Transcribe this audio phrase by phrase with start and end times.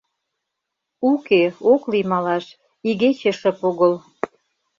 [1.11, 2.45] Уке, ок лий малаш:
[2.87, 3.93] игече шып огыл...